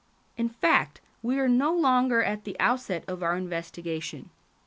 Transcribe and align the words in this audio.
In 0.35 0.49
fact, 0.49 0.99
we 1.21 1.37
are 1.37 1.47
now 1.47 1.65
no 1.71 1.75
longer 1.79 2.23
at 2.23 2.43
the 2.43 2.59
outset 2.59 3.03
of 3.07 3.21
our 3.21 3.37
investigation. 3.37 4.31